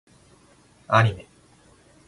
[0.87, 1.27] アニメ